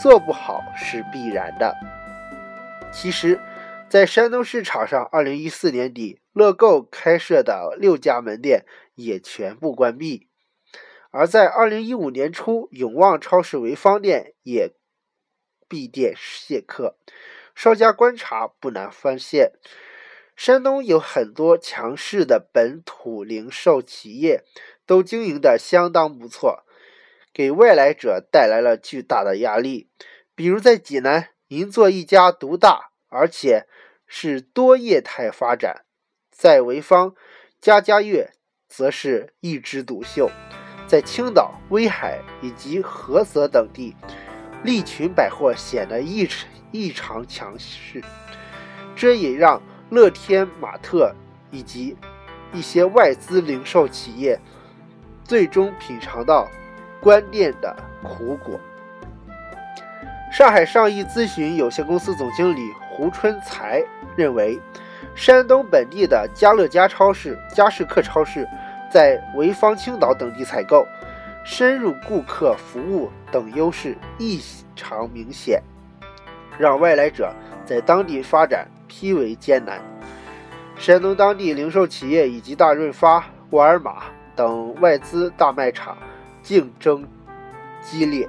[0.00, 1.74] 做不好是必然的。
[2.92, 3.38] 其实，
[3.88, 8.64] 在山东市场上，二零一四年底，乐购开设的六家门店
[8.96, 10.27] 也全部关闭；
[11.18, 14.76] 而在二零一五年初，永旺超市潍坊店也
[15.66, 16.96] 闭店谢客。
[17.56, 19.50] 稍加观察，不难发现，
[20.36, 24.44] 山东有很多强势的本土零售企业。
[24.86, 26.64] 都经营的相当不错，
[27.34, 29.90] 给外来者带来了巨大的压力。
[30.36, 33.66] 比如在济南，银座一家独大，而且
[34.06, 35.82] 是多业态发展；
[36.30, 37.16] 在潍坊，
[37.60, 38.30] 家家悦
[38.68, 40.30] 则是一枝独秀；
[40.88, 43.94] 在青岛、威海以及菏泽等地，
[44.64, 48.02] 利群百货显得异常异常强势。
[48.96, 51.14] 这也让乐天玛特
[51.50, 51.96] 以及
[52.52, 54.40] 一些外资零售企业。
[55.22, 56.48] 最终品尝到
[57.02, 58.58] 关店的苦果。
[60.32, 63.84] 上海上亿咨询有限公司总经理胡春才
[64.16, 64.58] 认为，
[65.14, 68.48] 山东本地的家乐家超市、家士客超市
[68.90, 70.86] 在潍坊、青岛等地采购，
[71.44, 74.40] 深入顾客服务等优势异
[74.74, 75.62] 常明显，
[76.58, 77.32] 让外来者
[77.64, 79.80] 在当地发展颇为艰难。
[80.76, 84.04] 山东当地零售企业以及大润发、沃尔玛
[84.36, 85.96] 等外资大卖场
[86.42, 87.04] 竞争
[87.82, 88.28] 激烈，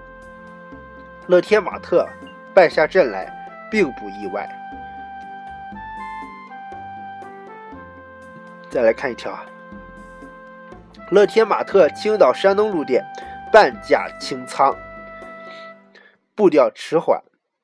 [1.28, 2.08] 乐天玛特
[2.54, 3.32] 败下阵来
[3.70, 4.50] 并不意外。
[8.70, 9.38] 再来看一条，
[11.12, 13.04] 乐天玛特青岛山东路店
[13.52, 14.78] 半价清仓，
[16.36, 17.24] 步调迟缓，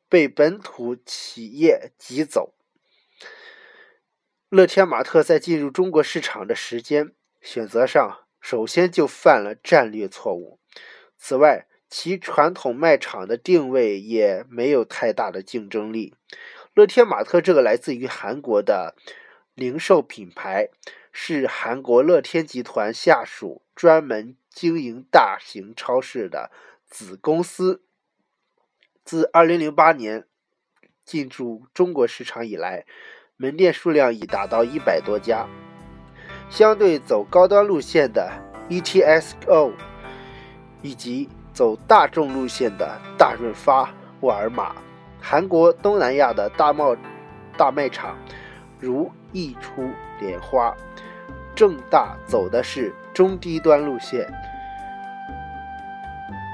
[0.10, 2.56] 被本土企业挤走。
[4.50, 10.60] 乐天玛特在进入中国市场的时间选择上，首先就犯了战略错误。
[11.16, 16.16] 此外，其传统卖场的定位也没有太大的竞争力。
[16.74, 18.96] 乐天玛特这个来自于韩国的
[19.54, 20.70] 零售品牌，
[21.18, 26.52] 是韩国乐天集团下属专门经营大型超市的
[26.90, 27.82] 子公司。
[29.06, 30.28] 自2008年
[31.06, 32.86] 进驻中国市场以来，
[33.38, 35.48] 门店数量已达到一百多家，
[36.50, 38.30] 相对走高端路线的
[38.68, 39.72] ETSO，
[40.82, 44.76] 以及走大众路线的大润发、沃尔玛，
[45.22, 46.94] 韩国、东南亚的大贸
[47.58, 48.18] 大卖场
[48.82, 50.76] 如易出、莲花、
[51.56, 54.28] 正大走的是中低端路线，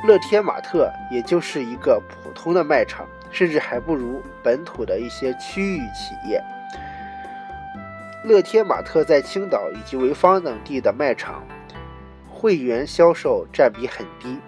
[0.07, 6.41] 乐天玛特也就是一个普通的卖场，甚至还不如本土的一些区域企业。
[8.23, 11.43] 乐天玛特在青岛以及潍坊等地的卖场，
[12.29, 14.39] 会员销售占比很低，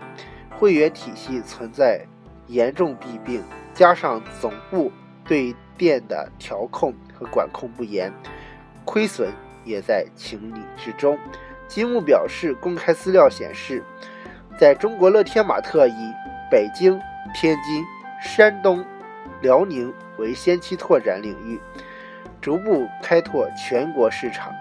[0.51, 2.05] 会员体系存在
[2.45, 4.91] 严重弊病，加上总部
[5.25, 8.13] 对店的调控和管控不严，
[8.85, 9.31] 亏损
[9.63, 11.17] 也在情理之中。
[11.67, 13.83] 金木表示，公开资料显示，
[14.59, 16.13] 在中国乐天玛特以
[16.51, 16.99] 北京、
[17.33, 17.83] 天津、
[18.21, 18.85] 山东、
[19.41, 21.59] 辽宁为先期拓展领域。
[22.41, 24.53] 逐步开拓全国市场，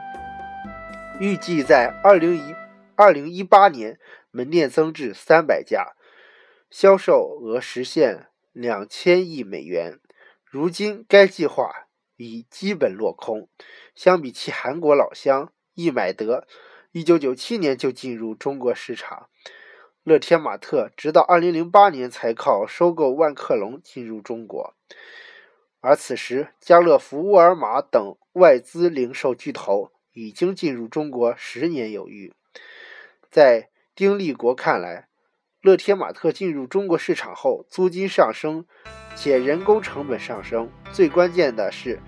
[1.19, 2.55] 预计在二零一
[2.95, 3.99] 二零一八年
[4.31, 5.89] 门店增至三百家，
[6.71, 9.99] 销售额实现两千亿美元。
[10.45, 13.49] 如今该计划已基本落空。
[13.95, 16.47] 相比其韩国老乡易买得，
[16.93, 19.29] 一九九七年就进入中国市场，
[20.03, 24.75] 乐天玛特直到二零零八年才靠收购万客隆进入中国。
[25.81, 32.33] 而此时，家乐福、沃尔玛等外资零售巨头已经进入中国十年有余。
[33.31, 35.09] 在丁立国看来，
[35.61, 38.65] 乐天玛特进入中国市场后，租金上升，
[39.17, 40.71] 且人工成本上升。
[40.93, 41.99] 最关键的是，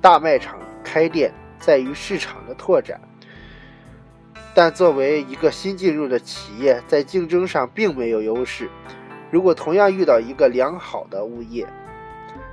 [0.00, 3.00] 大卖场开店在于市场的拓展。
[4.54, 8.68] 但作为一个新进入的企业，在竞争上并没有优势。
[9.30, 11.66] 如果同样遇到一个良好的物业，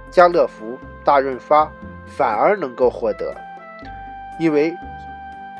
[0.09, 1.69] 家乐福、大润发
[2.07, 3.35] 反而能够获得，
[4.39, 4.73] 因为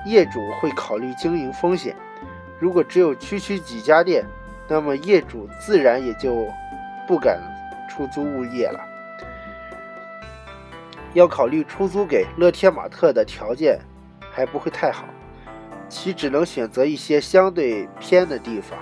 [0.06, 1.94] 业主会考虑经营风险。
[2.58, 4.26] 如果只有区区几家店，
[4.70, 6.48] 那么业主自然也就
[7.06, 7.38] 不敢
[7.90, 8.80] 出租物业了。
[11.14, 13.80] 要考虑出租给乐天玛特的条件
[14.32, 15.06] 还不会太好，
[15.90, 18.78] 其只能选择一些相对偏的地方。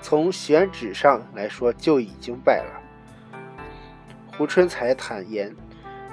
[0.00, 3.58] 从选址上来说，就已经败了。
[4.36, 5.54] 胡春才坦言，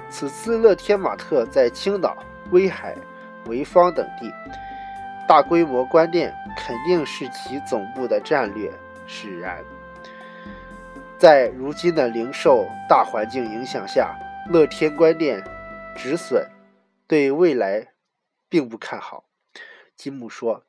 [0.08, 2.16] 此次乐天玛特在青岛、
[2.50, 2.96] 威海、
[3.46, 4.32] 潍坊等地
[5.28, 8.70] 大规模关店，肯定是其总部的战略
[9.06, 9.58] 使然。
[11.18, 14.14] 在如今的零售大环境影响下，
[14.46, 15.42] 乐天观念
[15.96, 16.50] 止损，
[17.06, 17.94] 对未来
[18.50, 19.24] 并不看好。
[19.96, 20.66] 金木说，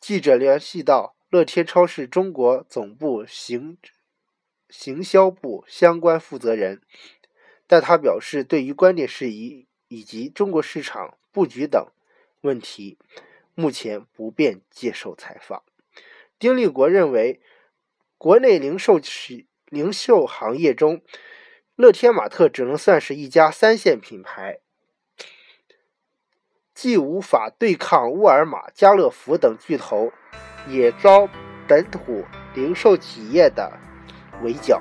[0.00, 3.78] 记者联系到乐天超市中国总部行。
[4.68, 6.82] 行销部相关负责人，
[7.68, 11.92] 但他表示，对于关店事宜以及中国市场布局等
[12.40, 12.98] 问题，
[13.54, 15.62] 目前不便接受采访。
[16.40, 17.40] 丁立国认为，
[18.18, 21.02] 国内零售企零售行业中，
[21.76, 24.58] 乐天玛特只能算是一家三线品牌，
[26.74, 30.12] 既无法对抗沃尔玛、家乐福等巨头，
[30.66, 31.28] 也遭
[31.66, 33.78] 本土零售企业的。
[34.42, 34.80] 围剿。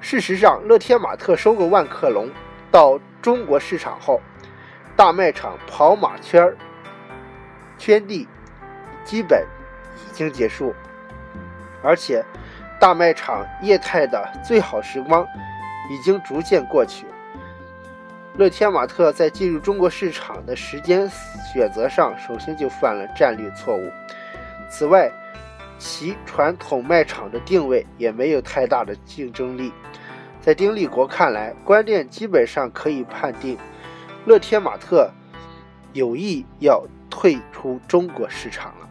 [0.00, 2.30] 事实上，乐天玛特收购万客隆
[2.70, 4.20] 到中国市场后，
[4.96, 6.56] 大卖场跑马圈
[7.78, 8.28] 圈地
[9.04, 9.44] 基本
[9.96, 10.72] 已经结束，
[11.82, 12.24] 而且
[12.82, 15.24] 大卖场业态的最好时光
[15.88, 17.06] 已经逐渐过去。
[18.36, 21.08] 乐天玛特在进入中国市场的时间
[21.54, 23.88] 选择上，首先就犯了战略错误。
[24.68, 25.08] 此外，
[25.78, 29.72] 其传统卖场的定位也没有太大的竞争力，
[30.40, 33.56] 在丁立国看来，关店基本上可以判定，
[34.24, 35.08] 乐天玛特
[35.92, 38.88] 有意要退出中国市场了。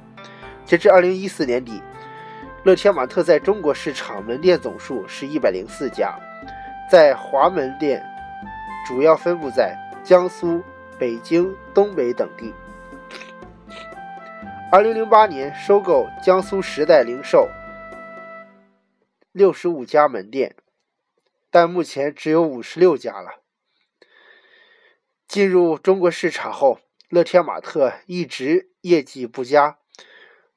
[0.63, 1.81] 截至二零一四年底，
[2.63, 6.15] 乐天玛特在中国市场门店总数是一百零四家，
[6.91, 8.05] 在华门店
[8.87, 10.61] 主要分布在江苏、
[10.99, 12.53] 北京、东北等地。
[14.71, 17.49] 二零零八年收购江苏时代零售
[19.31, 20.55] 六十五家门店，
[21.49, 23.41] 但目前只有五十六家了。
[25.27, 29.79] 进入中国市场后，乐天玛特一直业绩不佳，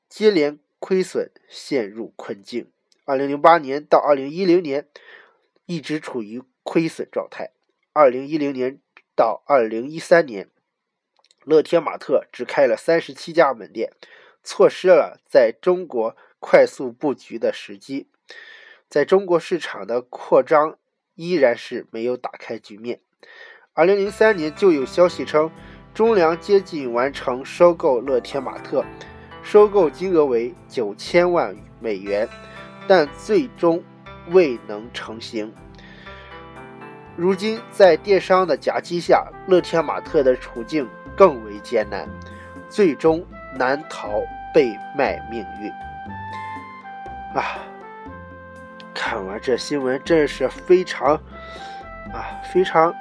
[0.07, 2.71] 接连亏损，陷入困境。
[3.07, 4.87] 二零零八年到二零一零年
[5.65, 7.53] 一直处于亏损状态。
[7.95, 8.79] 二零一零年
[9.17, 10.51] 到二零一三年。
[11.43, 13.93] 乐天玛特只开了三十七家门店，
[14.43, 18.09] 错失了在中国快速布局的时机，
[18.91, 20.77] 在中国市场的扩张
[21.15, 23.01] 依然是没有打开局面。
[23.73, 25.51] 二零零三年就有消息称，
[25.95, 28.85] 中粮接近完成收购乐天玛特，
[29.45, 32.29] 收购金额为九千万美元，
[32.89, 33.81] 但最终
[34.31, 35.53] 未能成型。
[37.15, 40.89] 如今在电商的夹击下，乐天玛特的处境。
[41.17, 42.09] 更为艰难，
[42.69, 43.25] 最终
[43.57, 44.21] 难逃
[44.53, 45.71] 被卖命运。
[47.41, 47.63] 啊！
[48.93, 51.15] 看完这新闻，真是非常
[52.13, 52.93] 啊，非常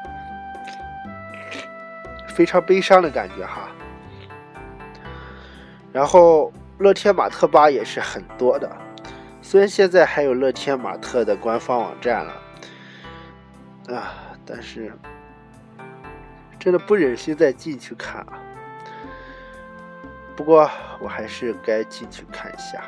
[2.36, 3.68] 非常悲伤的感觉哈。
[5.94, 8.70] 然后，乐天玛特吧也是很多的，
[9.42, 12.34] 虽然现在还有乐天玛特的官方网站了，
[13.96, 14.14] 啊，
[14.46, 14.92] 但是。
[16.60, 18.40] 真的不忍心再进去看啊！
[20.34, 20.62] 不过
[21.02, 22.80] 我还是该进去看一下。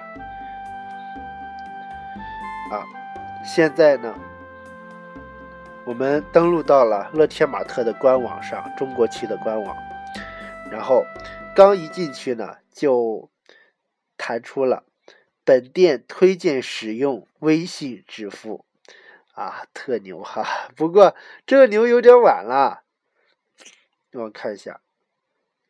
[2.74, 2.80] 啊，
[3.44, 4.16] 现在呢，
[5.84, 9.76] 我们登录到了乐天玛特的官网上，中国区的官网。
[10.72, 11.04] 然后
[11.54, 13.32] 刚一进去呢，就
[14.18, 14.84] 弹出了
[15.46, 18.66] 本店推荐使用微信支付，
[19.34, 20.70] 啊，特牛哈！
[20.76, 21.16] 不过
[21.46, 22.84] 这个牛有点晚了。
[24.12, 24.82] 让我看一下，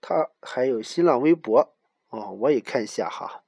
[0.01, 1.75] 他还有新浪微博
[2.09, 3.43] 哦，我也看一下哈，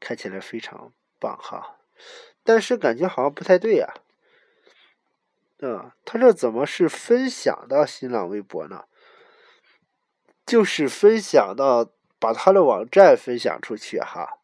[0.00, 1.76] 看起来非常棒哈，
[2.42, 3.94] 但是感觉好像不太对呀。
[5.58, 8.86] 嗯，他这怎么是分享到新浪微博呢？
[10.46, 14.36] 就是分享到把他的网站分享出去哈。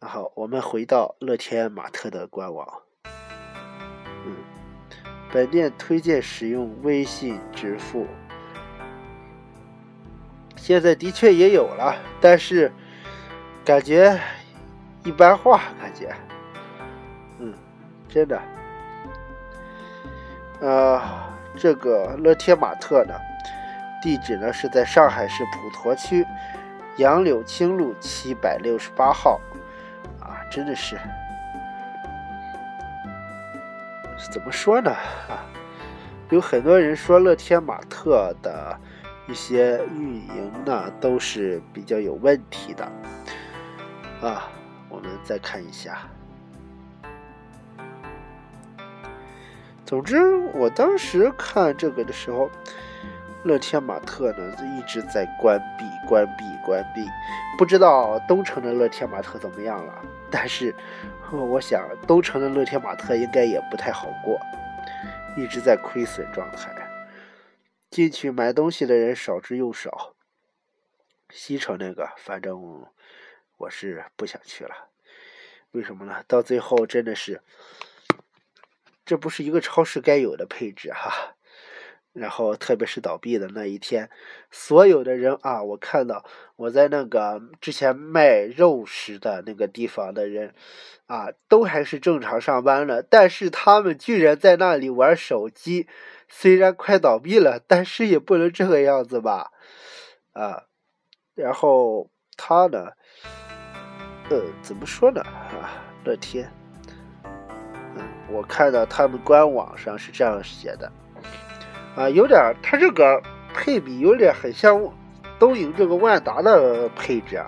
[0.00, 2.66] 然后我们回到乐天玛特的官网，
[4.24, 4.34] 嗯，
[5.32, 8.08] 本店推荐使用微信支付。
[10.56, 12.72] 现在的确也有了，但是
[13.64, 14.18] 感觉
[15.04, 16.12] 一般化，感觉，
[17.38, 17.54] 嗯，
[18.08, 18.40] 真的，
[20.60, 21.00] 呃，
[21.56, 23.14] 这个乐天玛特呢，
[24.02, 26.24] 地址呢是在上海市普陀区
[26.96, 29.40] 杨柳青路七百六十八号，
[30.20, 30.98] 啊，真的是，
[34.30, 34.90] 怎么说呢？
[34.90, 35.44] 啊，
[36.30, 38.78] 有很多人说乐天玛特的。
[39.28, 42.84] 一些运营呢都是比较有问题的
[44.20, 44.50] 啊，
[44.88, 46.00] 我们再看一下。
[49.86, 50.18] 总之，
[50.54, 52.50] 我当时看这个的时候，
[53.44, 57.08] 乐天玛特呢就一直在关闭、关闭、关闭，
[57.56, 60.04] 不知道东城的乐天玛特怎么样了。
[60.30, 60.74] 但是，
[61.30, 64.38] 我想东城的乐天玛特应该也不太好过，
[65.38, 66.70] 一直在亏损状态。
[67.88, 70.14] 进去买东西的人少之又少。
[71.30, 72.86] 西城那个，反正
[73.56, 74.90] 我是不想去了。
[75.70, 76.22] 为什么呢？
[76.28, 77.40] 到最后真的是，
[79.06, 81.36] 这不是一个超市该有的配置哈。
[82.12, 84.10] 然后，特别是倒闭的那一天，
[84.50, 86.24] 所有的人啊，我看到
[86.56, 90.54] 我在那个之前卖肉食的那个地方的人
[91.06, 95.88] 啊，都还是正常上班的，但是他们居然在那里玩手机。
[96.34, 99.50] 虽然快倒闭了，但是也不能这个样子吧，
[100.32, 100.62] 啊，
[101.34, 102.92] 然后他呢，
[104.30, 105.20] 呃，怎么说呢？
[105.20, 106.50] 啊，乐天，
[108.30, 110.90] 我看到他们官网上是这样写的，
[111.96, 113.22] 啊，有点，它这个
[113.54, 114.80] 配比有点很像
[115.38, 117.46] 东营这个万达的配置啊，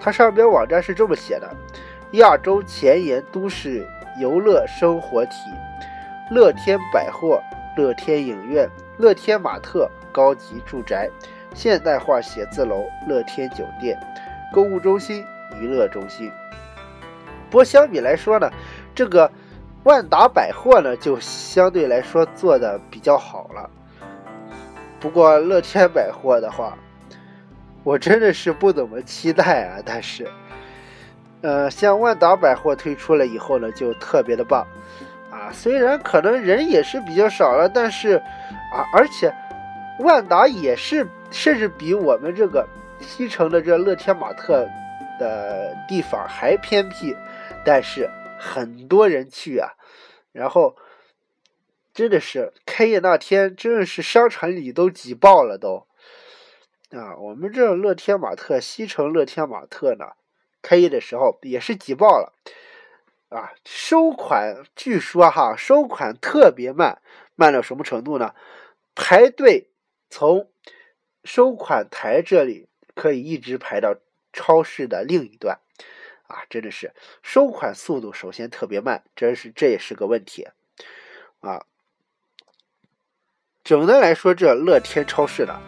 [0.00, 1.48] 它上边网站是这么写的：
[2.12, 3.86] 亚洲前沿都市
[4.20, 5.32] 游乐生活体。
[6.30, 7.42] 乐天百货、
[7.76, 11.10] 乐天影院、乐天玛特高级住宅、
[11.54, 13.98] 现代化写字楼、乐天酒店、
[14.54, 15.24] 购物中心、
[15.60, 16.30] 娱乐中心。
[17.50, 18.48] 不过相比来说呢，
[18.94, 19.28] 这个
[19.84, 23.70] 万达百货呢，就相对来说做的比较好了。
[25.00, 26.76] 不过乐天百货的话，
[27.82, 29.80] 我真的是不怎么期待啊。
[29.82, 30.28] 但是，
[31.40, 34.66] 呃，像万达百货推出了以后呢，就特别的棒
[35.30, 35.48] 啊。
[35.50, 38.16] 虽然可能人也是比较少了，但是
[38.74, 39.32] 啊，而且
[40.00, 42.68] 万达也是甚至比我们这个
[43.00, 44.68] 西城的这乐天玛特
[45.18, 47.16] 的地方还偏僻，
[47.64, 48.06] 但是。
[48.40, 49.74] 很多人去啊，
[50.32, 50.74] 然后
[51.92, 55.86] 真的是开业那天，真的是商场里都挤爆了都
[56.90, 57.16] 啊！
[57.18, 60.12] 我们这乐天玛特西城乐天玛特呢，
[60.62, 62.32] 开业的时候也是挤爆了
[63.28, 63.52] 啊！
[63.66, 67.02] 收款据说哈，收款特别慢，
[67.36, 68.34] 慢到什么程度呢？
[68.94, 69.68] 排队
[70.08, 70.50] 从
[71.24, 73.96] 收款台这里可以一直排到
[74.32, 75.58] 超市的另一端。
[76.30, 80.46] 啊，真的是收款速度首先特别慢，真是这也是个问题
[81.40, 81.64] 啊。
[83.64, 85.60] 总的来说，这乐天超市的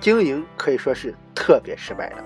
[0.00, 2.24] 经营可以说是特别失败的。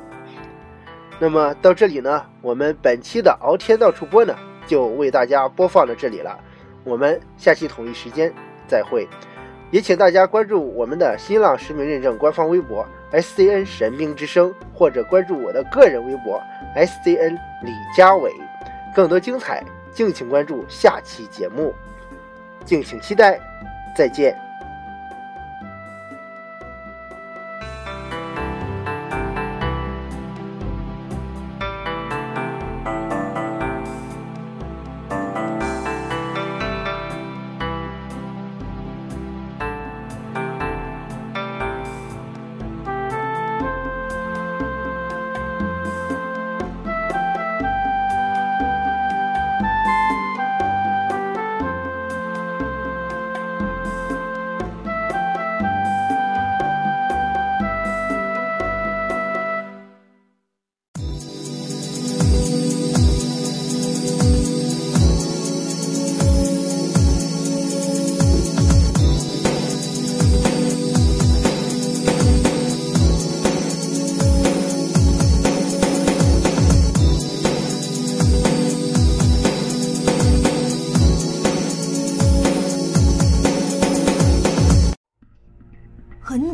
[1.20, 4.34] 那么到这里呢，我们本期的敖天到处播呢，
[4.66, 6.42] 就为大家播放到这里了。
[6.84, 8.32] 我们下期同一时间
[8.66, 9.06] 再会，
[9.70, 16.42] 也请大家关注我们的新浪实名认证官方微博 S C N 神兵之声，或者关注我的个人微博。
[16.74, 18.32] S C N 李佳伟，
[18.94, 19.62] 更多精彩，
[19.92, 21.74] 敬请关注下期节目，
[22.64, 23.40] 敬请期待，
[23.96, 24.49] 再见。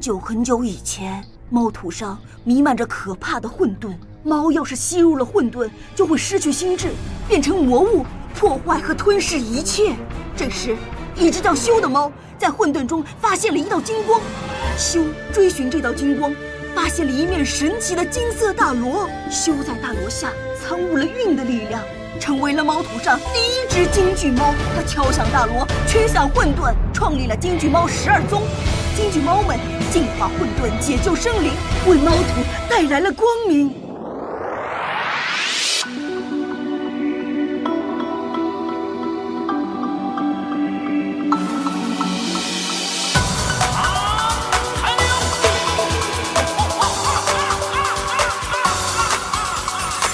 [0.06, 3.92] 久很久以前，猫土上弥漫着可怕的混沌。
[4.22, 6.92] 猫要是吸入了混沌，就会失去心智，
[7.26, 9.96] 变成魔物，破坏和吞噬一切。
[10.36, 10.76] 这时，
[11.16, 14.20] 一只叫修的猫在混沌中发现了一道金光。
[14.78, 15.02] 修
[15.32, 16.32] 追寻这道金光，
[16.72, 19.08] 发现了一面神奇的金色大罗。
[19.28, 20.30] 修在大罗下
[20.62, 21.82] 参悟了运的力量，
[22.20, 24.54] 成为了猫土上第一只金巨猫。
[24.76, 28.40] 它敲响大螺，驱散混沌，创立了金巨猫十二宗。
[28.96, 29.58] 京剧猫们
[29.92, 31.52] 净化混沌，解救生灵，
[31.86, 33.70] 为猫土带来了光明。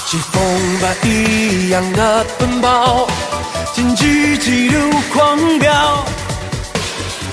[0.09, 0.43] 疾风
[0.80, 3.07] 般一样的奔跑，
[3.72, 6.05] 剑举激流狂飙，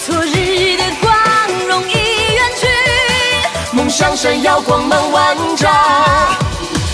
[0.06, 0.39] 昨日
[3.90, 5.74] 上闪耀，光芒万丈。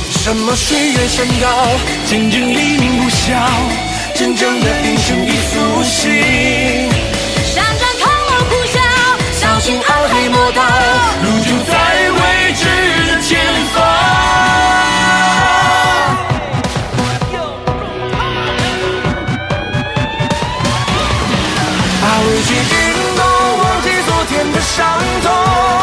[0.10, 1.48] 什么岁月山高，
[2.08, 3.34] 见证黎明不消。
[4.16, 6.90] 真正的英雄已苏醒。
[7.54, 8.80] 闪战抗恶呼啸，
[9.40, 10.64] 小心暗黑魔道，
[11.22, 11.74] 路就在
[12.12, 12.64] 未知
[13.08, 13.84] 的前方。
[22.02, 23.20] 把危机运动，
[23.60, 24.88] 忘记昨天的伤
[25.22, 25.75] 痛。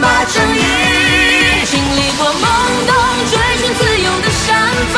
[0.00, 0.60] 把正义，
[1.64, 2.46] 经历过懵
[2.86, 2.94] 懂，
[3.30, 4.94] 追寻自由的山峰。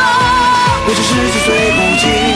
[0.86, 2.34] 未知世界虽不近。